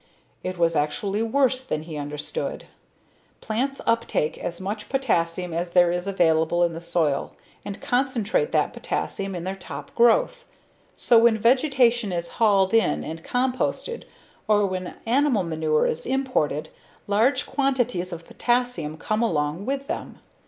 It 0.43 0.57
was 0.57 0.75
actually 0.75 1.21
worse 1.21 1.63
than 1.63 1.83
he 1.83 1.95
understood. 1.95 2.65
Plants 3.39 3.81
uptake 3.85 4.35
as 4.35 4.59
much 4.59 4.89
potassium 4.89 5.53
as 5.53 5.73
there 5.73 5.91
is 5.91 6.07
available 6.07 6.63
in 6.63 6.73
the 6.73 6.81
soil, 6.81 7.35
and 7.63 7.79
concentrate 7.79 8.51
that 8.51 8.73
potassium 8.73 9.35
in 9.35 9.43
their 9.43 9.55
top 9.55 9.93
growth. 9.93 10.43
So 10.95 11.19
when 11.19 11.37
vegetation 11.37 12.11
is 12.11 12.29
hauled 12.41 12.73
in 12.73 13.03
and 13.03 13.23
composted 13.23 14.05
or 14.47 14.65
when 14.65 14.95
animal 15.05 15.43
manure 15.43 15.85
is 15.85 16.07
imported, 16.07 16.69
large 17.05 17.45
quantities 17.45 18.11
of 18.11 18.25
potassium 18.25 18.97
come 18.97 19.21
along 19.21 19.67
with 19.67 19.85
them. 19.85 20.17